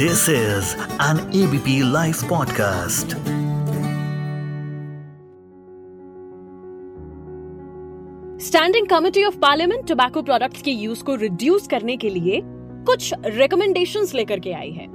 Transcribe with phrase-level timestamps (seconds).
[0.00, 0.66] This is
[0.98, 3.14] an ABP Life podcast.
[8.40, 14.14] Standing committee of parliament tobacco products के use को reduce करने के लिए कुछ रिकमेंडेशंस
[14.14, 14.86] लेकर के आई है,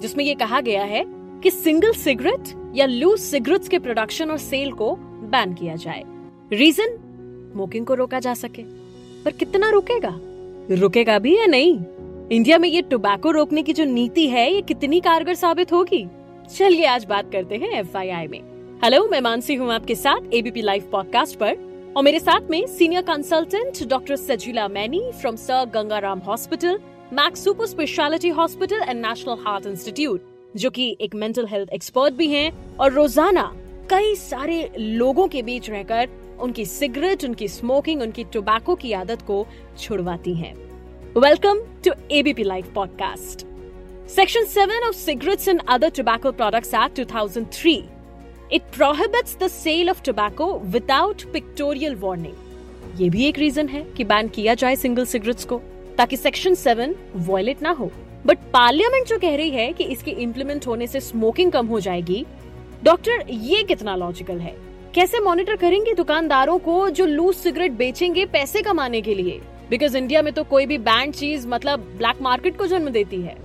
[0.00, 1.04] जिसमें ये कहा गया है
[1.42, 6.04] कि सिंगल सिगरेट या लूज सिगरेट्स के प्रोडक्शन और सेल को बैन किया जाए।
[6.52, 6.96] रीजन
[7.52, 8.62] स्मोकिंग को रोका जा सके।
[9.24, 10.20] पर कितना रुकेगा?
[10.70, 11.80] रुकेगा भी या नहीं?
[12.30, 16.04] इंडिया में ये टोबैको रोकने की जो नीति है, ये कितनी कारगर साबित होगी?
[16.56, 18.40] चलिए आज बात करते हैं एफआईआई में।
[18.84, 23.02] हेलो, मैं मानसी हूँ आपके साथ एबीपी लाइव पॉडकास्ट पर। और मेरे साथ में senior
[23.02, 26.78] consultant doctor Sajila Maini from sir Gangaram hospital
[27.12, 30.26] Max super speciality hospital and national heart institute
[30.56, 33.52] जो कि एक मेंटल हेल्थ एक्सपर्ट भी हैं। और रोज़ाना
[33.90, 36.08] कई सारे लोगों के बीच रहकर
[36.40, 39.46] उनकी सिगरेट उनकी स्मोकिंग उनकी टोबैको की आदत को
[39.78, 40.56] छुड़वाती हैं।
[41.20, 43.44] Welcome to ABP Life Podcast.
[44.06, 47.88] Section 7 of Cigarettes and Other Tobacco Products Act 2003.
[48.50, 52.36] It prohibits the sale of tobacco without pictorial warning.
[52.98, 55.60] ये भी एक रीजन है कि बैन किया जाए सिंगल सिगरेट्स को,
[55.98, 57.90] ताकि सेक्शन 7 वॉयलेट ना हो
[58.26, 62.24] बट पार्लियामेंट जो कह रही है कि इसके इम्प्लीमेंट होने से स्मोकिंग कम हो जाएगी
[62.84, 64.56] डॉक्टर ये कितना लॉजिकल है
[64.94, 70.22] कैसे मॉनिटर करेंगे दुकानदारों को जो लूज सिगरेट बेचेंगे पैसे कमाने के लिए बिकॉज़ इंडिया
[70.22, 73.36] में तो कोई भी बैंड चीज़ मतलब ब्लैक मार्केट को जन्म देती है।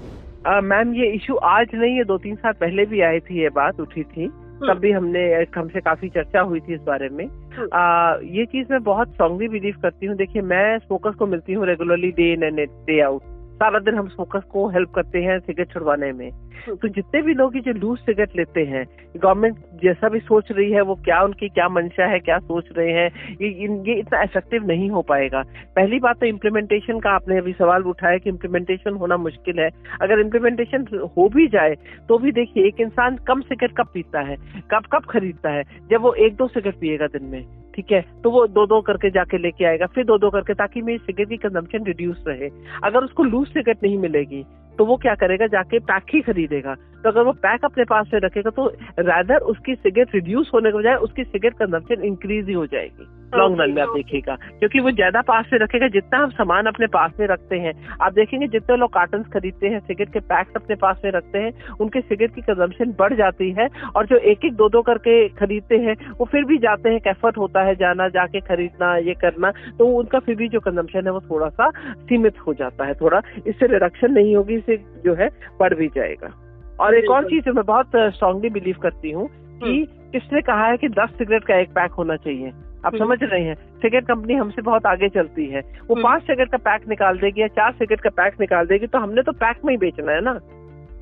[0.63, 3.79] मैम ये इशू आज नहीं है दो तीन साल पहले भी आई थी ये बात
[3.79, 5.21] उठी थी। हम्म। तब भी हमने
[5.55, 9.47] हमसे काफ़ी चर्चा हुई थी इस बारे में। हम्म। आ, ये चीज़ मैं बहुत स्ट्रांगली
[9.47, 13.21] बिलीव करती हूँ। देखिए मैं स्मोकर्स को मिलती हूँ regularly day in and day out
[13.53, 16.29] सारा दिन हम स्मोकर्स को हेल्प करते हैं सिगरेट छुड़वाने में।
[16.71, 20.81] तो जितने भी लोग जो लूज सिगरेट लेते हैं गवर्नमेंट जैसा भी सोच रही है
[20.81, 23.49] वो क्या उनकी क्या मंशा है क्या सोच रहे हैं ये
[23.87, 25.41] ये इतना इफ़ेक्टिव नहीं हो पाएगा।
[25.75, 29.69] पहली बात तो इम्प्लीमेंटेशन का आपने अभी सवाल उठाया कि इम्प्लीमेंटेशन होना मुश्किल है।
[30.01, 30.85] अगर इम्प्लीमेंटेशन
[31.17, 31.75] हो भी जाए
[32.09, 34.37] तो भी देखिए एक इंसान कम सिगरेट कब पीता है
[34.71, 38.05] कब कब खरीदता है जब वो एक दो सिगरेट पिएगा दिन में। ठीक है?
[38.23, 41.29] तो वो दो दो करके जाके लेके आएगा, फिर दो दो करके, ताकि मेरी सिगरेट
[41.29, 42.49] की कंजम्पशन रिड्यूस रहे।
[42.83, 44.45] अगर उसको लूज सिगरेट नहीं मिलेगी
[44.77, 48.19] तो वो क्या करेगा जाके पैक ही खरीदेगा। तो अगर वो पैक अपने पास में
[48.21, 48.67] रखेगा तो
[49.01, 53.61] रैदर उसकी सिगरेट रिड्यूस होने के बजाय उसकी सिगरेट कंजम्पशन इंक्रीज ही हो जाएगी लॉन्ग
[53.61, 57.11] रन में आप देखिएगा। क्योंकि वो ज़्यादा पास में रखेगा जितना हम सामान अपने पास
[57.19, 61.01] में रखते हैं। आप देखेंगे जितने लोग कार्टन खरीदते हैं सिगरेट के पैक्स अपने पास
[61.05, 61.51] में रखते हैं
[61.81, 65.77] उनके सिगरेट की कंजम्पशन बढ़ जाती है और जो एक एक दो दो करके खरीदते
[65.79, 69.87] हैं वो फिर भी जाते हैं एफर्ट होता है जाना जाके खरीदना ये करना तो
[69.95, 71.69] उनका फिर भी जो कंजम्पशन है वो थोड़ा सा
[72.03, 75.29] सीमित हो जाता है। थोड़ा इससे रिडक्शन नहीं होगी इससे जो है
[75.59, 76.33] बढ़ भी जाएगा।
[76.79, 80.77] और एक और चीज़ मैं बहुत स्ट्रांगली बिलीव करती हूँ कि हम्म। किसने कहा है
[80.77, 82.49] कि दस सिगरेट का एक पैक होना चाहिए।
[82.85, 86.23] आप हम्म। समझ रहे हैं सिगरेट कंपनी हमसे बहुत आगे चलती है। वो हम्म। पाँच
[86.23, 89.31] सिगरेट का पैक निकाल देगी या चार सिगरेट का पैक निकाल देगी तो हमने तो
[89.31, 90.39] पैक में ही बेचना है ना।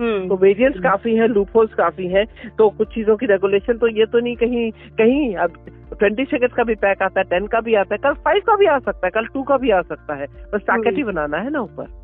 [0.02, 2.26] तो वेरियंस काफ़ी है लूपहोल्स काफ़ी है
[2.58, 5.54] तो कुछ चीज़ों की रेगुलेशन तो ये तो नहीं कहीं कहीं अब
[6.00, 8.56] ट्वेंटी सिगरेट का भी पैक आता है टेन का भी आता है कल फाइव का
[8.56, 11.38] भी आ सकता है कल टू का भी आ सकता है। बस पैकेट ही बनाना
[11.38, 12.01] है ना ऊपर।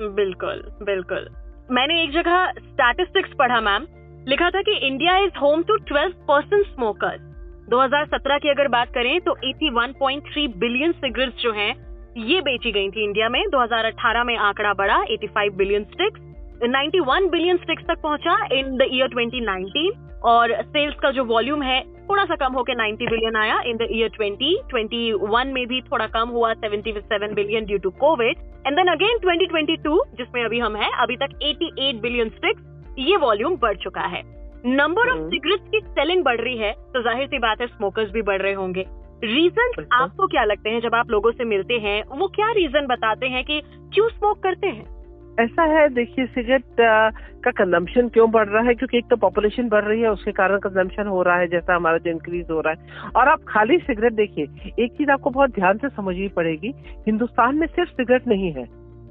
[0.00, 1.28] बिल्कुल बिल्कुल।
[1.70, 3.86] मैंने एक जगह स्टैटिस्टिक्स पढ़ा मैम
[4.28, 7.20] लिखा था कि India is home to 12 percent smokers
[7.68, 11.72] 2017 की अगर बात करें तो 81.3 बिलियन सिगरेट्स जो हैं,
[12.16, 16.20] ये बेची गई थी इंडिया में। 2018 में आंकड़ा बढ़ा 85 बिलियन स्टिक्स
[16.56, 21.80] 91 बिलियन स्टिक्स तक पहुँचा इन द ईयर 2019 और सेल्स का जो वॉल्यूम है
[22.08, 26.28] थोड़ा सा कम होकर 90 बिलियन आया इन द ईयर 2021 में भी थोड़ा कम
[26.28, 31.16] हुआ 77 billion due to covid and then again 2022 जिसमें अभी हम हैं अभी
[31.16, 34.22] तक 88 बिलियन स्टिक्स ये वॉल्यूम बढ़ चुका है।
[34.66, 38.22] नंबर ऑफ़ सिगरेट्स की सेलिंग बढ़ रही है तो ज़ाहिर सी बात है स्मोकर्स भी
[38.22, 38.84] बढ़ रहे होंगे।
[39.24, 43.26] रीजन आपको क्या लगते हैं जब आप लोगों से मिलते हैं वो क्या रीजन बताते
[43.26, 43.60] हैं कि
[43.94, 44.95] क्यों स्मोक करते हैं?
[45.40, 48.74] ऐसा है देखिए सिगरेट का कंजम्पशन क्यों बढ़ रहा है?
[48.74, 51.98] क्योंकि एक तो पॉपुलेशन बढ़ रही है उसके कारण कंजम्पशन हो रहा है जैसा हमारा
[51.98, 55.78] जो इंक्रीज हो रहा है। और आप खाली सिगरेट देखिए एक चीज़ आपको बहुत ध्यान
[55.78, 56.74] से समझनी पड़ेगी
[57.06, 58.64] हिंदुस्तान में सिर्फ़ सिगरेट नहीं है।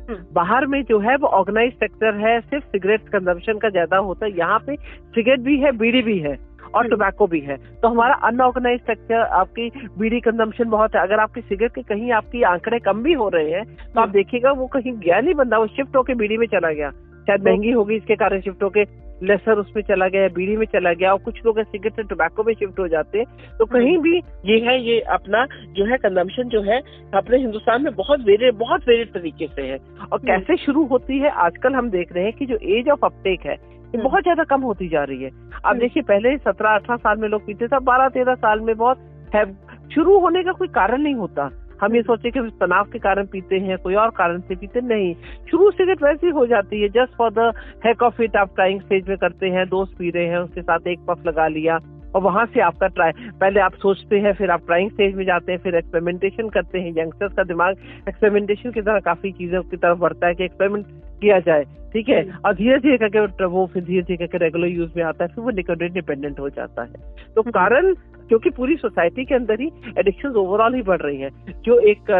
[0.09, 4.25] हम्म। बाहर में जो है वो ऑर्गेनाइज सेक्टर है सिर्फ़ सिगरेट कंजम्पशन का ज़्यादा होता
[4.25, 4.75] है। यहाँ पे
[5.15, 6.35] सिगरेट भी है बीड़ी भी है।
[6.75, 9.69] और टोबैको। भी है। तो हमारा अनऑर्गेनाइज सेक्टर आपकी
[9.99, 13.51] बीड़ी कंजम्पशन बहुत है। अगर आपकी सिगरेट के कहीं आपकी आंकड़े कम भी हो रहे
[13.51, 13.65] हैं
[13.95, 16.91] तो आप। देखिएगा वो कहीं गया नहीं बंदा वो शिफ्ट होकर बीड़ी में चला गया।
[17.27, 18.83] शायद महँगी होगी इसके कारण शिफ्ट होके
[19.23, 22.53] लेसर उसमें चला गया बीड़ी में चला गया और कुछ लोग सिगरेट से टोबैको में
[22.53, 23.25] शिफ्ट हो जाते हैं।
[23.59, 26.79] तो। कहीं भी ये है ये अपना जो है कंजम्पशन जो है
[27.13, 29.77] अपने हिंदुस्तान में बहुत वेरे बहुत वेरिड तरीके से है।
[30.11, 33.45] और कैसे शुरू होती है आजकल हम देख रहे हैं कि जो एज ऑफ़ अपटेक
[33.45, 33.55] है
[33.93, 37.27] बहुत ज़्यादा कम होती जा रही है। आप हम्म। देखिए पहले सत्रह अठारह साल में
[37.29, 38.97] लोग पीते थे बारह तेरह साल में बहुत
[39.35, 39.45] है
[39.89, 41.49] शुरू होने का कोई कारण नहीं होता।
[41.81, 45.13] हम ये सोचे कि तनाव के कारण पीते हैं कोई और कारण से पीते नहीं।
[45.51, 47.51] शुरू सिगरेट वैसे ही हो जाती है just for the
[47.85, 50.87] heck of it आप ट्राइंग स्टेज में करते हैं दोस्त पी रहे हैं उसके साथ
[50.87, 51.79] एक पफ लगा लिया
[52.15, 53.11] और वहाँ से आपका ट्राई
[53.41, 56.93] पहले आप सोचते हैं फिर आप ट्राइंग स्टेज में जाते हैं फिर एक्सपेरिमेंटेशन करते हैं।
[56.97, 57.75] यंगस्टर्स का दिमाग
[58.09, 60.85] एक्सपेरिमेंटेशन की तरह काफ़ी चीज़ों की तरफ़ बढ़ता है कि एक्सपेरिमेंट
[61.21, 62.23] किया जाए। ठीक है?
[62.45, 65.43] और धीरे धीरे करके वो फिर धीरे धीरे करके रेगुलर यूज़ में आता है फिर
[65.43, 67.93] वो निकोटिन डिपेंडेंट हो जाता है। तो कारण
[68.29, 71.29] क्योंकि पूरी सोसाइटी के अंदर ही एडिक्शन ओवरऑल ही बढ़ रही है।
[71.65, 72.11] जो एक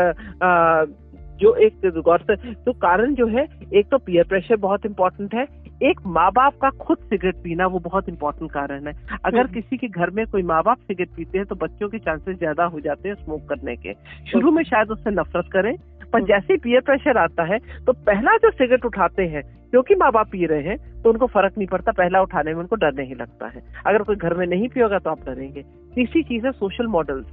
[0.44, 0.86] आ,
[1.36, 5.46] जो एक गौर से तो कारण जो है एक तो पीयर प्रेशर बहुत इंपॉर्टेंट है
[5.84, 8.94] एक माँ बाप का खुद सिगरेट पीना वो बहुत इंपॉर्टेंट कारण है।
[9.26, 12.00] अगर हम्म। किसी के घर में कोई माँ बाप सिगरेट पीते हैं तो बच्चों के
[12.00, 13.94] चांसेस ज़्यादा हो जाते हैं स्मोक करने के।
[14.32, 15.74] शुरू में शायद उससे नफरत करें
[16.14, 20.12] पर जैसे ही पीयर प्रेशर आता है तो पहला जो सिगरेट उठाते हैं क्योंकि माँ
[20.12, 23.16] बाप पी रहे हैं तो उनको फ़र्क नहीं पड़ता, पहला उठाने में उनको डर नहीं
[23.16, 25.62] लगता है अगर कोई घर में नहीं पियोगा तो आप डरेंगे
[25.96, 27.26] तीसरी चीज़ है सोशल मॉडल्स।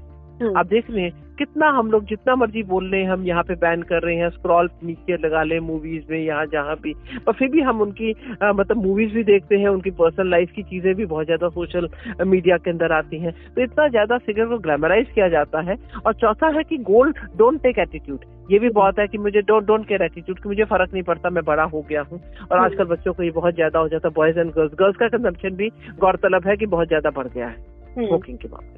[0.57, 3.55] आप देख रहे हैं कितना हम लोग जितना मर्ज़ी बोल रहे हैं हम यहाँ पे
[3.57, 6.93] बैन कर रहे हैं स्क्रॉल नीचे लगा ले मूवीज़ में यहाँ जहाँ भी।
[7.27, 8.13] पर फिर भी हम उनकी
[8.43, 11.89] आ, मतलब मूवीज़ भी देखते हैं उनकी पर्सनल लाइफ की चीज़ें भी बहुत ज़्यादा सोशल
[12.27, 16.15] मीडिया के अंदर आती हैं। तो इतना ज़्यादा सिगरेट को ग्लैमराइज किया जाता है। और
[16.15, 19.87] चौथा है कि गोल्ड डोंट टेक एटीट्यूड ये भी बहुत है कि मुझे डोंट डोंट
[19.89, 22.85] केयर एटीट्यूड कि मुझे फ़र्क नहीं पड़ता मैं बड़ा हो गया हूँ। और हम्म। आजकल
[22.87, 25.69] बच्चों को ये बहुत ज़्यादा हो जाता है बॉयज़ एंड गर्ल्स गर्ल्स का कंजम्पशन भी
[26.01, 27.57] गौरतलब है कि बहुत ज़्यादा बढ़ गया है।
[27.95, 28.72] Smoking hmm. के मामले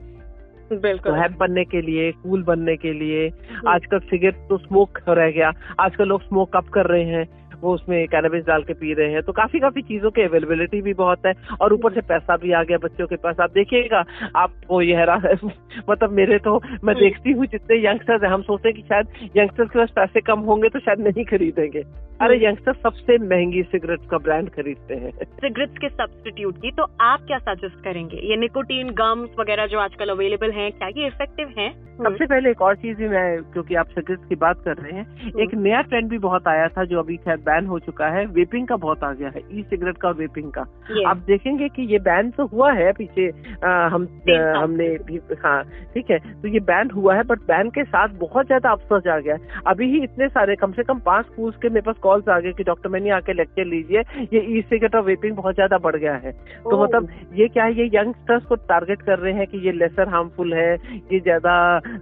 [0.72, 3.30] बिल्कुल तो हैप बनने के लिए कूल बनने के लिए।
[3.68, 8.06] आजकल सिगरेट तो स्मोक रह गया आजकल लोग स्मोक अप कर रहे हैं वो उसमें
[8.08, 11.32] कैनबिस डाल के पी रहे हैं तो काफ़ी काफ़ी चीज़ों की अवेलेबिलिटी भी बहुत है
[11.60, 14.04] और ऊपर से पैसा भी आ गया बच्चों के पास। आप देखिएगा
[14.36, 15.16] आपको ये हरा
[15.90, 19.30] मतलब मेरे तो मैं हम्म। देखती हूँ जितने यंगस्टर्स हैं हम सोचते हैं कि शायद
[19.36, 21.84] यंगस्टर्स के पास पैसे कम होंगे तो शायद नहीं खरीदेंगे।
[22.20, 25.10] अरे यंगस्टर हम्म। सबसे महँगी सिगरेट का ब्रांड खरीदते हैं।
[25.40, 28.16] सिगरेट्स के सब्सटीट्यूट की तो आप क्या सजेस्ट करेंगे?
[28.16, 31.72] ये निकोटीन गम्स वगैरह जो आजकल अवेलेबल हैं क्या ये इफ़ेक्टिव हैं?
[31.94, 35.32] सबसे पहले एक और चीज़ भी मैं क्योंकि आप सिगरेट्स की बात कर रहे हैं
[35.40, 38.66] एक नया ट्रेंड भी बहुत आया था जो अभी खैर बैन हो चुका है वेपिंग
[38.68, 40.66] का बहुत आ गया है ई सिगरेट का वेपिंग का।
[41.08, 45.62] आप देखेंगे कि ये बैन तो हुआ है पीछे आ, हम आ, हमने भी हाँ
[45.94, 49.18] ठीक है तो ये बैन हुआ है बट बैन के साथ बहुत ज़्यादा अफसोस आ
[49.18, 52.28] गया है। अभी ही इतने सारे कम से कम पाँच स्कूल के मेरे पास कॉल्स
[52.28, 54.00] आ गए कि डॉक्टर मैंने आके लेक्चर लीजिए
[54.32, 57.74] ये ई सिगरेट और वेपिंग बहुत ज़्यादा बढ़ गया है। तो मतलब ये क्या है
[57.74, 60.72] ये यंगस्टर्स को टारगेट कर रहे हैं कि ये लेसर हार्मफुल है
[61.12, 61.54] ये ज़्यादा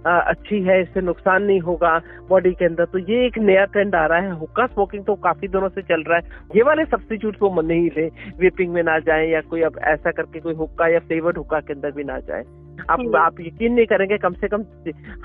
[0.07, 1.97] अच्छी है इससे नुकसान नहीं होगा
[2.29, 5.42] बॉडी के अंदर। तो ये एक नया ट्रेंड आ रहा है हुक्का स्मोकिंग तो काफ़ी
[5.47, 6.23] दिनों से चल रहा है।
[6.55, 8.07] ये वाले सब्सिट्यूट वो मन नहीं ले
[8.39, 11.73] वेपिंग में ना जाए या कोई अब ऐसा करके कोई हुक्का या फ्लेवर्ड हुक्का के
[11.73, 12.43] अंदर भी ना जाए।
[12.89, 14.61] आप हम्म। आप यकीन नहीं करेंगे कम से कम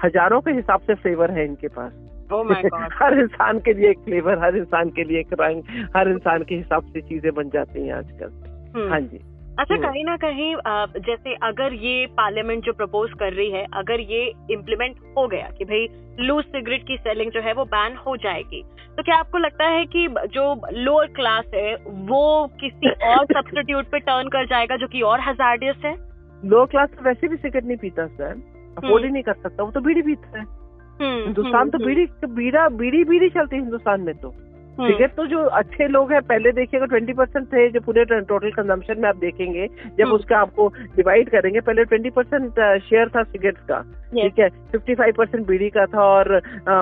[0.05, 1.93] हज़ारों के हिसाब से फ्लेवर है इनके पास।
[2.32, 2.44] Oh
[3.03, 5.62] हर इंसान के लिए एक फ्लेवर हर इंसान के लिए एक रंग
[5.97, 9.87] हर इंसान के हिसाब से चीज़ें बन जाती हैं आजकल। हम्म। हाँ जी। अच्छा हम्म।
[9.87, 10.55] कहीं ना कहीं
[11.02, 14.20] जैसे अगर ये पार्लियामेंट जो प्रपोज कर रही है अगर ये
[14.50, 15.87] इम्प्लीमेंट हो गया कि भाई
[16.20, 18.62] लूज सिगरेट की सेलिंग जो है वो बैन हो जाएगी
[18.96, 21.75] तो क्या आपको लगता है कि जो लोअर क्लास है
[22.06, 25.94] वो किसी और सब्सटीट्यूट पे टर्न कर जाएगा जो कि और हजार्डियस है?
[26.44, 28.32] लोअर क्लास तो वैसे भी सिगरेट नहीं पीता सर
[28.78, 30.44] अफोर्ड ही हम्म। नहीं कर सकता वो तो बीड़ी पीता है।
[31.00, 34.34] हम्म, हिंदुस्तान तो बीड़ी बीड़ा बीड़ी बीड़ी चलती है हिंदुस्तान में तो।
[34.79, 38.51] Cigarette hmm. तो जो अच्छे लोग हैं पहले देखिएगा ट्वेंटी परसेंट थे जो पूरे टोटल
[38.53, 43.23] कंजम्पशन में आप देखेंगे जब हम्म। उसका आपको डिवाइड करेंगे पहले ट्वेंटी परसेंट शेयर था
[43.25, 43.81] सिगरेट का
[44.11, 44.49] ठीक है?
[44.73, 46.41] फिफ्टी फाइव परसेंट बीड़ी का था और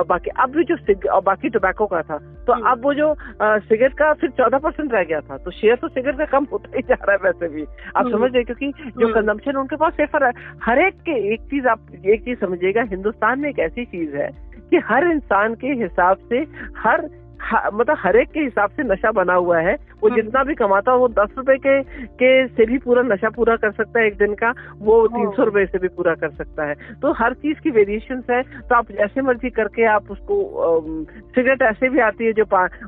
[0.08, 0.76] बाकी अब भी जो
[1.10, 4.92] और बाकी टोबैको का था तो हम्म। अब वो जो सिगरेट का फिर चौदह परसेंट
[4.92, 7.48] रह गया था तो शेयर तो सिगरेट का कम होता ही जा रहा है वैसे
[7.48, 7.64] भी।
[7.96, 10.32] आप समझ रहे क्योंकि जो कंजम्पशन उनके पास सेफर है।
[10.64, 14.30] हर एक के एक चीज़ आप एक चीज़ समझिएगा हिंदुस्तान में एक ऐसी चीज़ है
[14.70, 16.46] कि हर इंसान के हिसाब से
[16.78, 17.08] हर
[17.54, 20.92] मतलब हर एक के हिसाब से नशा बना हुआ है। वो हम्म। जितना भी कमाता
[20.92, 24.16] है वो दस रुपए के के से भी पूरा नशा पूरा कर सकता है एक
[24.16, 27.60] दिन का वो। तीन सौ रुपए से भी पूरा कर सकता है। तो हर चीज़
[27.60, 30.34] की वेरिएशन है। तो आप जैसे मर्ज़ी करके आप उसको
[31.34, 32.44] सिगरेट ऐसे भी आती है जो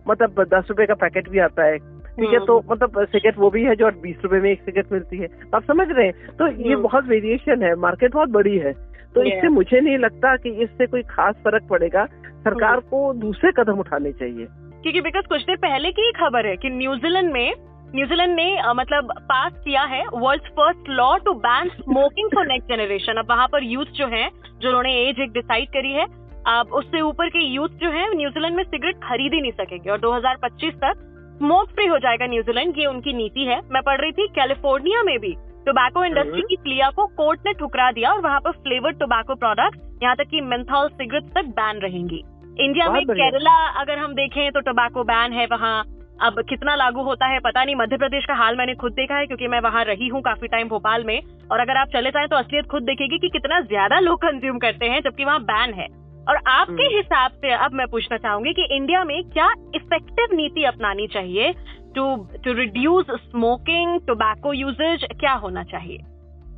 [0.09, 1.79] मतलब दस रुपए का पैकेट भी आता है।
[2.19, 4.93] ठीक है तो हम्म। मतलब सिगरेट वो भी है जो बीस रुपए में एक सिगरेट
[4.93, 6.15] मिलती है। तो आप समझ रहे हैं?
[6.38, 8.73] तो ये हम्म। बहुत वेरिएशन है। मार्केट बहुत बड़ी है।
[9.15, 12.07] तो इससे मुझे नहीं लगता कि इससे कोई खास फ़र्क पड़ेगा।
[12.49, 14.47] सरकार को दूसरे कदम उठाने चाहिए।
[14.83, 17.55] क्योंकि बिकॉज़ कुछ देर पहले की खबर है कि न्यूजीलैंड में
[17.95, 22.69] न्यूजीलैंड ने आ, मतलब पास किया है world first law to ban smoking for next
[22.69, 24.28] generation अब वहाँ पर यूथ जो है
[24.61, 26.07] जो उन्होंने एज एक डिसाइड करी है
[26.47, 29.99] अब उससे ऊपर के यूथ जो है न्यूजीलैंड में सिगरेट खरीद ही नहीं सकेंगे। और
[30.00, 31.05] 2025 तक
[31.38, 35.19] स्मोक फ्री हो जाएगा न्यूजीलैंड ये उनकी नीति है। मैं पढ़ रही थी कैलिफ़ोर्निया में
[35.19, 35.35] भी
[35.67, 40.02] टोबैको इंडस्ट्री की क्लिया को कोर्ट ने ठुकरा दिया और वहाँ पर फ्लेवर्ड टोबैको प्रोडक्ट
[40.02, 42.23] यहाँ तक कि मेंथॉल सिगरेट तक बैन रहेंगी।
[42.59, 45.83] इंडिया में केरला अगर हम देखें तो टोबैको बैन है वहाँ।
[46.21, 49.27] अब कितना लागू होता है पता नहीं। मध्य प्रदेश का हाल मैंने खुद देखा है
[49.27, 52.37] क्योंकि मैं वहाँ रही हूँ काफ़ी टाइम भोपाल में। और अगर आप चले जाएँ तो
[52.37, 55.87] असलियत खुद देखेगी कि कितना ज़्यादा लोग कंज्यूम करते हैं जबकि वहाँ बैन है।
[56.27, 60.65] और आपके हम्म। हिसाब से अब मैं पूछना चाहूँगी कि इंडिया में क्या इफ़ेक्टिव नीति
[60.65, 61.53] अपनानी चाहिए
[61.95, 65.99] to to reduce smoking tobacco usages क्या होना चाहिए?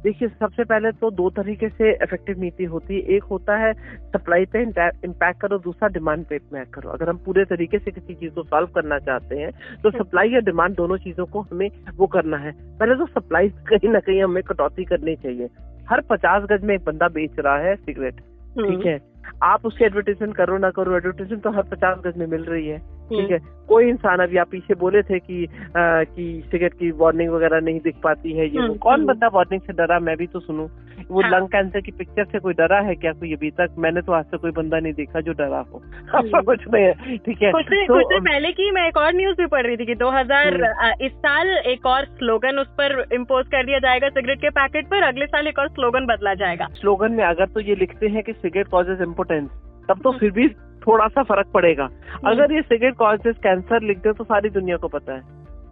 [0.02, 3.72] देखिए सबसे पहले तो दो तरीके से इफ़ेक्टिव नीति होती है। एक होता है
[4.12, 8.14] सप्लाई पे इम्पैक्ट करो दूसरा डिमांड पे इम्पैक्ट करो। अगर हम पूरे तरीके से किसी
[8.14, 9.50] चीज़ को सॉल्व करना चाहते हैं
[9.82, 13.88] तो सप्लाई या डिमांड दोनों चीज़ों को हमें वो करना है। पहले तो सप्लाई कहीं
[13.88, 15.48] ना कहीं हमें कटौती करनी चाहिए।
[15.90, 18.98] हर पचास गज में एक बंदा बेच रहा है सिगरेट ठीक है?
[19.42, 22.78] आप उसकी एडवर्टीजमेंट करो ना करो एडवर्टीजमेंट तो हर पचास गज में मिल रही है।
[23.10, 23.38] ठीक है?
[23.68, 27.80] कोई इंसान अभी आप पीछे बोले थे कि आ, कि सिगरेट की वार्निंग वगैरह नहीं
[27.80, 29.98] दिख पाती है ये वो। हम्म, कौन हम्म। बंदा वार्निंग से डरा?
[29.98, 30.68] मैं भी तो सुनूं।
[31.10, 33.74] वो हाँ। लंग कैंसर की पिक्चर से कोई डरा है क्या कोई अभी तक?
[33.78, 35.82] मैंने तो आज तक कोई बंदा नहीं देखा जो डरा हो।
[36.14, 37.52] हम्म। कुछ नहीं है ठीक है?
[37.52, 40.62] कुछ तो, कुछ पहले की मैं एक और न्यूज़ भी पढ़ रही थी कि 2000
[40.62, 44.86] हम्म। इस साल एक और स्लोगन उस पर इम्पोज कर दिया जाएगा सिगरेट के पैकेट
[44.86, 48.22] पर। अगले साल एक और स्लोगन बदला जाएगा। स्लोगन में अगर तो ये लिखते हैं
[48.22, 49.50] कि सिगरेट कॉजेज इम्पोर्टेंस
[49.90, 50.48] तब हम्म। तो फिर भी
[50.86, 51.88] थोड़ा सा फ़र्क पड़ेगा।
[52.26, 55.20] अगर ये सिगरेट कॉजेज कैंसर लिख दे तो सारी दुनिया को पता है।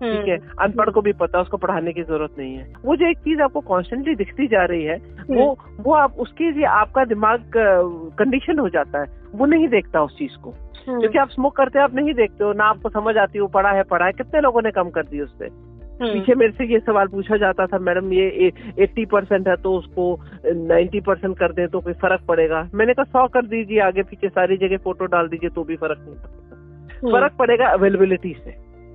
[0.03, 0.37] ठीक है?
[0.37, 3.19] हम्म। अनपढ़ को भी पता है उसको पढ़ाने की ज़रूरत नहीं है। वो जो एक
[3.19, 4.97] चीज़ आपको कॉन्स्टेंटली दिखती जा रही है
[5.31, 7.51] वो वो आप उसके लिए आपका दिमाग
[8.19, 10.51] कंडीशन हो जाता है। वो नहीं देखता उस चीज़ को।
[10.89, 13.47] हम्म। क्योंकि आप स्मोक करते हो आप नहीं देखते हो। ना आपको समझ आती हो
[13.47, 15.68] पढ़ा है पढ़ा है। कितने लोगों ने कम कर दी उससे हम्म।
[16.01, 20.05] पीछे मेरे से ये सवाल पूछा जाता था मैडम ये एट्टी परसेंट है तो उसको
[20.47, 22.63] नाइन्टी परसेंट कर दें तो कोई फ़र्क पड़ेगा?
[22.75, 25.99] मैंने कहा सौ कर दीजिए आगे पीछे सारी जगह फ़ोटो डाल दीजिए तो भी फ़र्क
[26.01, 28.51] नहीं पड़ेगा फ़र्क पड़ेगा अवेलेबिलिटी से।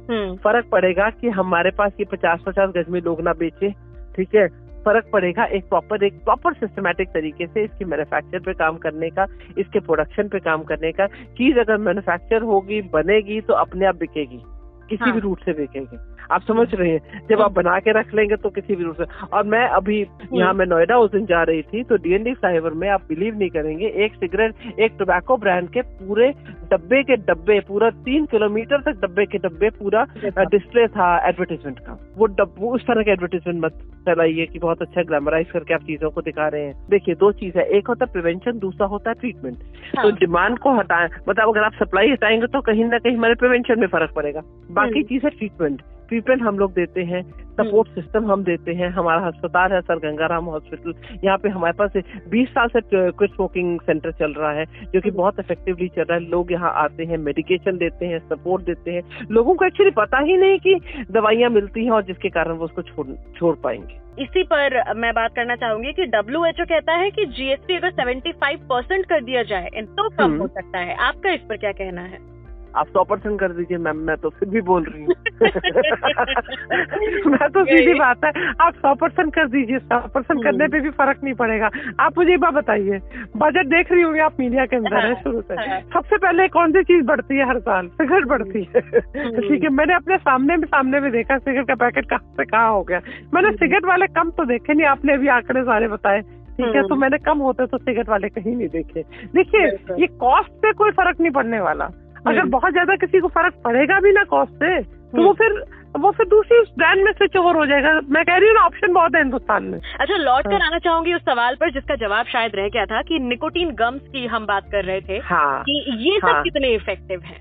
[0.10, 3.70] हम्म। फ़र्क पड़ेगा कि हमारे पास ये पचास पचास गज में लोग ना बेचे
[4.16, 4.48] ठीक है?
[4.86, 9.26] फ़र्क पड़ेगा एक प्रॉपर एक प्रॉपर सिस्टमेटिक तरीके से इसकी मैन्युफैक्चर पे काम करने का
[9.58, 14.42] इसके प्रोडक्शन पे काम करने का। चीज़ अगर मैन्युफैक्चर होगी बनेगी तो अपने आप बिकेगी
[14.90, 15.98] किसी हाँ। भी रूट से बिकेगी।
[16.34, 19.06] आप समझ रहे हैं जब आप बना के रख लेंगे तो किसी भी रूप से।
[19.28, 20.00] और मैं अभी
[20.34, 23.50] यहाँ मैं नोएडा उस दिन जा रही थी तो डीएनडी फ्लाईओवर में आप बिलीव नहीं
[23.50, 26.30] करेंगे एक सिगरेट एक टोबैको ब्रांड के पूरे
[26.72, 31.98] डब्बे के डब्बे पूरा तीन किलोमीटर तक डब्बे के डब्बे पूरा डिस्प्ले था एडवर्टीजमेंट का।
[32.18, 35.82] वो डब वो उस तरह के एडवर्टीजमेंट मत चलाइए कि बहुत अच्छा ग्लैमराइज करके आप
[35.84, 39.10] चीज़ों को दिखा रहे हैं। देखिए दो चीज़ है एक होता है प्रिवेंशन दूसरा होता
[39.10, 39.58] है ट्रीटमेंट
[39.98, 43.36] हाँ। तो डिमांड को हटाएँ मतलब अगर आप सप्लाई हटाएँगे तो कहीं ना कहीं हमारे
[43.36, 45.82] प्रिवेंशन में फ़र्क पड़ेगा। बाकी हम्म। चीज़ है ट्रीटमेंट
[46.14, 47.22] ट्रीटमेंट हम लोग देते हैं
[47.54, 50.94] सपोर्ट सिस्टम हम देते हैं हमारा अस्पताल है सर गंगाराम हॉस्पिटल
[51.24, 51.92] यहाँ पे हमारे पास
[52.34, 56.18] 20 साल से क्विट स्मोकिंग सेंटर चल रहा है जो कि बहुत इफेक्टिवली चल रहा
[56.18, 60.20] है लोग यहाँ आते हैं मेडिकेशन देते हैं सपोर्ट देते हैं लोगों को एक्चुअली पता
[60.20, 60.80] ही नहीं कि
[61.12, 65.36] दवाइयाँ मिलती हैं और जिसके कारण वो उसको छोड़ छोड़ पाएँगे। इसी पर मैं बात
[65.36, 69.44] करना चाहूँगी कि डब्ल्यू एच ओ कहता है कि जीएसटी अगर 75 परसेंट कर दिया
[69.44, 72.33] जाए तो कम हम्म। हो सकता है। आपका इस पर क्या कहना है?
[72.78, 75.14] आप सौ परसेंट कर दीजिए मैम मैं तो फिर भी बोल रही हूँ।
[77.32, 80.90] मैं तो सीधी बात है आप सौ परसेंट कर दीजिए सौ परसेंट करने पे भी
[80.90, 83.00] फ़र्क नहीं पड़ेगा। आप मुझे एक बात बताइए
[83.38, 86.48] बजट देख रही होंगी आप मीडिया के अंदर है। हाँ, शुरू से। हाँ। सबसे पहले
[86.48, 87.88] कौन सी चीज़ बढ़ती है हर साल?
[87.88, 88.82] सिगरेट बढ़ती है।
[89.48, 92.72] ठीक है मैंने अपने सामने में सामने में देखा सिगरेट का पैकेट कहाँ से कहाँ
[92.72, 93.02] हो गया।
[93.34, 96.96] मैंने सिगरेट वाले कम तो देखे नहीं आपने अभी आंकड़े सारे बताए। ठीक है। तो
[96.96, 99.04] मैंने कम होते तो सिगरेट वाले कहीं नहीं देखे।
[99.34, 99.66] देखिए
[100.00, 101.86] ये कॉस्ट पे कोई फ़र्क नहीं पड़ने वाला।
[102.28, 105.34] अगर हम्म। बहुत ज़्यादा किसी को फ़र्क पड़ेगा भी ना कॉस्ट से तो हम्म। वो
[105.34, 105.64] फिर
[106.00, 108.62] वो फिर दूसरी उस ब्रांड में स्विच ओवर हो जाएगा मैं कह रही हूँ ना
[108.62, 111.96] ऑप्शन बहुत है हिंदुस्तान में अच्छा लौट कर हाँ। आना चाहूँगी उस सवाल पर जिसका
[111.96, 115.64] जवाब शायद रह गया था कि निकोटीन गम्स की हम बात कर रहे थे हाँ
[115.64, 117.38] कि ये सब हाँ। कितने इफ़ेक्टिव है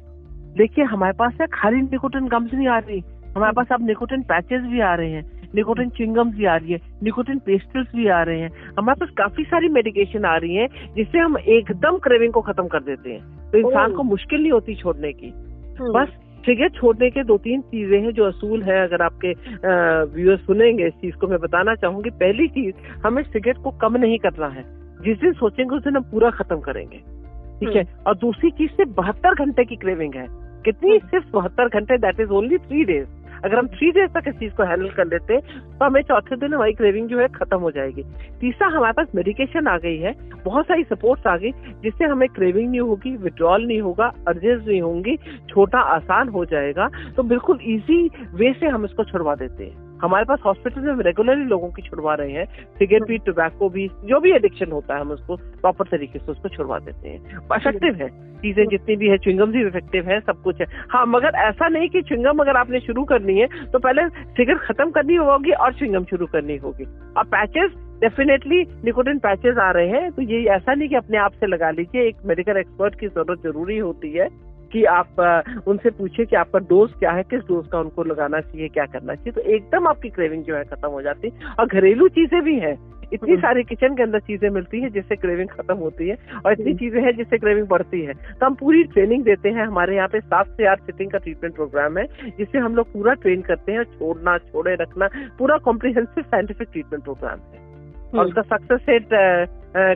[0.57, 3.03] देखिए हमारे पास खाली निकोटिन गम्स नहीं आ रही
[3.37, 6.79] हमारे पास अब निकोटिन पैचेस भी आ रहे हैं निकोटिन चिंगम्स भी आ रही है
[7.03, 11.19] निकोटिन पेस्टल्स भी आ रहे हैं। हमारे पास काफ़ी सारी मेडिकेशन आ रही है जिससे
[11.19, 15.13] हम एकदम क्रेविंग को खत्म कर देते हैं। तो इंसान को मुश्किल नहीं होती छोड़ने
[15.13, 15.29] की।
[15.81, 16.09] हम्म। बस
[16.47, 19.33] सिगरेट छोड़ने के दो तीन चीज़ें हैं जो असूल है अगर आपके
[20.15, 22.75] व्यूअर्स सुनेंगे इस चीज़ को मैं बताना चाहूँगी। पहली चीज़
[23.07, 24.63] हमें सिगरेट को कम नहीं करना है।
[25.05, 26.99] जिस दिन सोचेंगे उस दिन हम पूरा खत्म करेंगे।
[27.61, 27.97] ठीक है?
[28.07, 30.27] और दूसरी चीज़ से बहत्तर घंटे की क्रेविंग है।
[30.65, 30.99] कितनी?
[30.99, 34.55] सिर्फ़ बहत्तर घंटे that is only three days अगर हम थ्री डेज़ तक इस चीज़
[34.55, 38.03] को हैंडल कर लेते तो हमें चौथे दिन हमारी क्रेविंग जो है खत्म हो जाएगी।
[38.41, 41.51] तीसरा, हमारे पास मेडिकेशन आ गई है, बहुत सारी सपोर्ट्स आ गई,
[41.83, 45.17] जिससे हमें क्रेविंग नहीं होगी विड्रॉल नहीं होगा अर्जेस नहीं होंगी,
[45.51, 50.25] छोटा आसान हो जाएगा। तो बिल्कुल ईजी वे से हम इसको छुड़वा देते हैं। हमारे
[50.25, 52.45] पास हॉस्पिटल में रेगुलरली लोगों की छुड़वा रहे हैं
[52.79, 56.49] सिगरेट भी टोबैको भी जो भी एडिक्शन होता है हम उसको प्रॉपर तरीके से उसको
[56.49, 58.09] छुड़वा देते हैं। इफ़ेक्टिव है।
[58.43, 61.89] चीज़ें जितनी भी है चुंगम भी इफ़ेक्टिव है सब कुछ है। हाँ मगर ऐसा नहीं
[61.89, 66.05] कि चुंगम अगर आपने शुरू करनी है तो पहले सिगरेट खत्म करनी होगी और चुंगम
[66.11, 66.85] शुरू करनी होगी।
[67.17, 71.33] और पैचेस डेफिनेटली निकोटिन पैचेस आ रहे हैं तो ये ऐसा नहीं कि अपने आप
[71.33, 74.29] से लगा लीजिए एक मेडिकल एक्सपर्ट की ज़रूरत ज़रूरी होती है।
[74.73, 75.21] कि आप
[75.69, 79.15] उनसे पूछिए कि आपका डोज क्या है किस डोज का उनको लगाना चाहिए क्या करना
[79.15, 82.59] चाहिए तो एकदम आपकी क्रेविंग जो है खत्म हो जाती है। और घरेलू चीज़ें भी
[82.61, 82.77] हैं।
[83.15, 86.75] इतनी सारी किचन के अंदर चीज़ें मिलती है जिससे क्रेविंग खत्म होती है और इतनी
[86.75, 90.21] चीज़ें हैं जिससे क्रेविंग बढ़ती है। तो हम पूरी ट्रेनिंग देते हैं। हमारे यहाँ पे
[90.21, 93.85] सात से आठ सिटिंग का ट्रीटमेंट प्रोग्राम है जिससे हम लोग पूरा ट्रेन करते हैं
[93.93, 97.61] छोड़ना छोड़े रखना पूरा कॉम्प्रिहेंसिव साइंटिफिक ट्रीटमेंट प्रोग्राम है।
[98.13, 99.09] और उसका success rate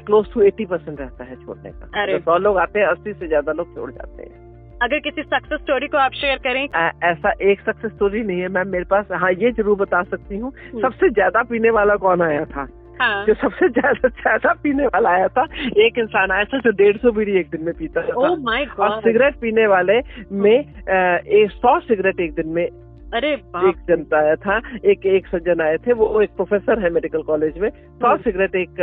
[0.04, 3.26] close to eighty percent रहता है छोड़ने का। तो सौ लोग आते हैं अस्सी से
[3.28, 4.45] ज़्यादा लोग छोड़ जाते हैं।
[4.82, 8.48] अगर किसी सक्सेस स्टोरी को आप शेयर करें। आ, ऐसा एक सक्सेस स्टोरी नहीं है
[8.50, 12.22] मैम मेरे पास। हाँ ये ज़रूर बता सकती हूँ। हम्म। सबसे ज़्यादा पीने वाला कौन
[12.22, 12.66] आया था?
[13.00, 15.42] हाँ। जो सबसे ज़्यादा ज़्यादा पीने वाला आया था
[15.78, 19.00] एक इंसान आया था जो डेढ़ सौ बीड़ी एक दिन में पीता था। माय और
[19.02, 20.00] सिगरेट पीने वाले
[20.32, 22.68] में एक सौ सिगरेट एक दिन में
[23.14, 27.22] अरे एक जनता आया था एक एक सज्जन आए थे वो एक प्रोफेसर है मेडिकल
[27.22, 28.80] कॉलेज में सौ हम्म। सिगरेट एक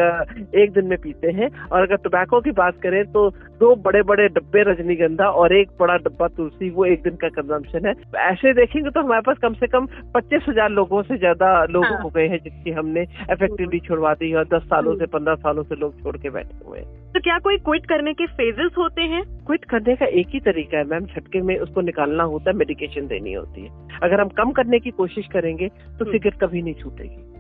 [0.55, 3.29] एक दिन में पीते हैं। और अगर टोबैको की बात करें तो
[3.63, 7.85] दो बड़े बड़े डब्बे रजनीगंधा और एक बड़ा डब्बा तुलसी वो एक दिन का कंजम्पशन
[7.85, 11.85] है ऐसे देखेंगे तो हमारे पास कम से कम पच्चीस हज़ार लोगों से ज़्यादा लोग
[11.85, 15.11] हाँ। हो गए हैं जिसकी हमने इफेक्टिवली छुड़वा दी है और दस सालों से हम्म।
[15.13, 18.25] पंद्रह सालों से लोग छोड़ के बैठे हुए हैं तो क्या कोई क्विट करने के
[18.33, 22.23] फेजेस होते हैं क्विट करने का एक ही तरीका है मैम झटके में उसको निकालना
[22.31, 26.11] होता है मेडिकेशन देनी होती है अगर हम कम करने की कोशिश करेंगे तो हम्म।
[26.11, 27.32] सिगरेट कभी नहीं छूटेगी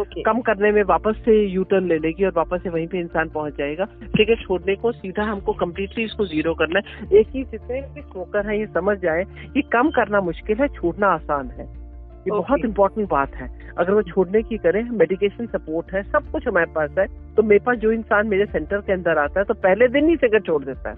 [0.00, 2.98] ओके कम करने में वापस से यू टर्न ले लेगी और वापस से वहीं पे
[2.98, 7.44] इंसान पहुँच जाएगा। सिगरेट छोड़ने को सीधा हमको कम्प्लीटली इसको ज़ीरो करना है। एक ही
[7.44, 9.24] जितने भी स्मोकर है ये समझ जाए
[9.54, 12.42] कि कम करना मुश्किल है छोड़ना आसान है। ये Okay.
[12.42, 13.48] बहुत इंपॉर्टेंट बात है।
[13.78, 17.64] अगर वो छोड़ने की करें मेडिकेशन सपोर्ट है सब कुछ हमारे पास है तो मेरे
[17.66, 20.64] पास जो इंसान मेरे सेंटर के अंदर आता है तो पहले दिन ही सिगरेट छोड़
[20.64, 20.96] देता है।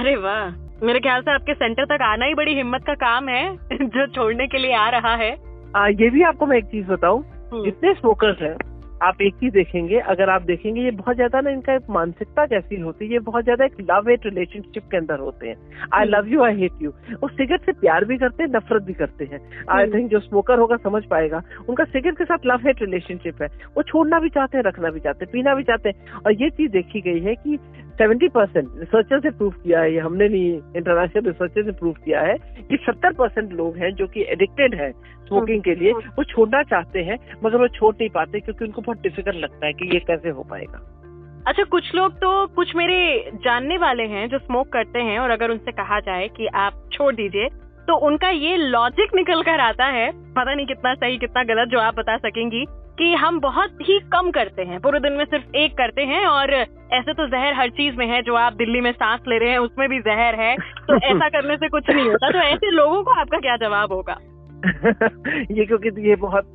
[0.00, 0.50] अरे वाह!
[0.86, 4.46] मेरे ख्याल से आपके सेंटर तक आना ही बड़ी हिम्मत का काम है जो छोड़ने
[4.46, 5.36] के लिए आ रहा है।
[5.76, 8.56] आ, ये भी आपको मैं एक चीज़ बताऊँ जितने स्मोकर्स हैं
[9.02, 12.80] आप एक ही देखेंगे अगर आप देखेंगे ये बहुत ज़्यादा ना इनका एक मानसिकता कैसी
[12.80, 15.56] होती है ये बहुत ज़्यादा एक लव हेट रिलेशनशिप के अंदर होते हैं।
[15.94, 16.16] I hmm.
[16.16, 16.90] Love you I hate you
[17.22, 19.40] वो सिगरेट से प्यार भी करते हैं नफरत भी करते हैं।
[19.70, 23.42] I hmm. थिंक जो स्मोकर होगा समझ पाएगा। उनका सिगरेट के साथ लव हेट रिलेशनशिप
[23.42, 26.32] है। वो छोड़ना भी चाहते हैं रखना भी चाहते हैं पीना भी चाहते हैं। और
[26.32, 27.58] ये चीज़ देखी गई है कि
[28.02, 32.34] सेवेंटी परसेंट रिसर्चर से प्रूव किया है हमने नहीं, इंटरनेशनल रिसर्चर से प्रूव किया है
[32.70, 37.02] कि सत्तर परसेंट लोग हैं जो कि एडिक्टेड है स्मोकिंग के लिए, वो छोड़ना चाहते
[37.02, 40.30] हैं, मगर वो छोड़ नहीं पाते क्योंकि उनको बहुत डिफ़िकल्ट लगता है कि ये कैसे
[40.30, 40.80] हो पाएगा।
[41.46, 45.50] अच्छा कुछ लोग तो कुछ मेरे जानने वाले हैं जो स्मोक करते हैं और अगर
[45.50, 47.48] उनसे कहा जाए कि आप छोड़ दीजिए
[47.88, 51.78] तो उनका ये लॉजिक निकल कर आता है, पता नहीं कितना सही, कितना गलत जो
[51.80, 52.64] आप बता सकेंगी
[52.98, 56.54] कि हम बहुत ही कम करते हैं। पूरे दिन में सिर्फ़ एक करते हैं और
[56.92, 59.58] ऐसे तो जहर हर चीज़ में है जो आप दिल्ली में सांस ले रहे हैं
[59.58, 63.10] उसमें भी जहर है। तो ऐसा करने से कुछ नहीं होता। तो ऐसे लोगों को
[63.10, 64.18] आपका क्या जवाब होगा?
[65.50, 66.52] ये क्योंकि ये बहुत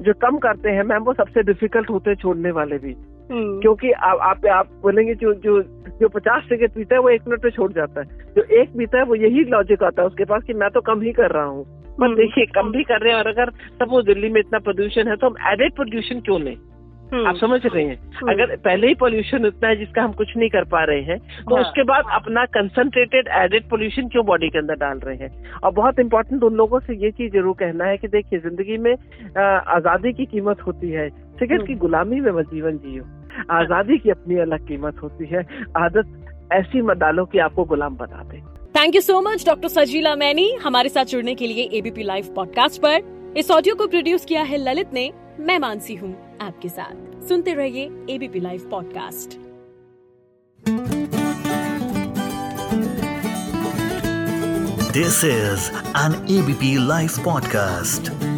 [0.00, 2.92] जो कम करते हैं मैम वो सबसे डिफ़िकल्ट होते हैं छोड़ने वाले भी।
[3.32, 5.62] हम्म, क्योंकि आप आप, आप बोलेंगे जो जो
[6.00, 8.98] जो पचास सिगरेट पीता है वो एक मिनट में छोड़ जाता है। जो एक पीता
[8.98, 11.44] है वो यही लॉजिक आता है उसके पास कि मैं तो कम ही कर रहा
[11.44, 15.08] हूँ। पर। देखिए कम भी कर रहे हैं और अगर सपोज़ दिल्ली में इतना प्रदूषण
[15.08, 16.56] है तो हम एडेड प्रदूषण क्यों लें
[17.12, 20.36] हम्म, आप समझ रहे हैं हम्म। अगर पहले ही पोल्यूशन इतना है जिसका हम कुछ
[20.36, 24.48] नहीं कर पा रहे हैं तो हाँ। उसके बाद अपना कंसंट्रेटेड एडेड पोल्यूशन क्यों बॉडी
[24.48, 27.84] के अंदर डाल रहे हैं और बहुत इंपॉर्टेंट उन लोगों से ये चीज़ ज़रूर कहना
[27.84, 28.92] है कि देखिए ज़िंदगी में
[29.34, 33.04] आज़ादी की कीमत होती है सिगरेट की हम्म। गुलामी में मत जीवन जियो
[33.52, 36.20] आज़ादी की अपनी अलग कीमत होती है आदत
[36.52, 38.42] ऐसी मत डालो कि आपको गुलाम बना दे
[38.76, 42.80] thank you so much doctor Sajila Maini हमारे साथ जुड़ने के लिए एबीपी लाइव पॉडकास्ट
[42.80, 47.54] पर। इस ऑडियो को प्रोड्यूस किया है ललित ने। मैं मानसी हूँ आपके साथ। सुनते
[47.54, 49.38] रहिए ABP live podcast
[54.92, 58.33] this is an ABP live podcast.